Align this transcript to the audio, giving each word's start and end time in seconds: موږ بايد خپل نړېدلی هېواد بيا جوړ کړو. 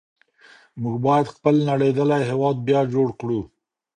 موږ 0.81 0.95
بايد 1.05 1.27
خپل 1.35 1.55
نړېدلی 1.69 2.21
هېواد 2.29 2.55
بيا 2.67 2.81
جوړ 2.93 3.07
کړو. 3.19 3.39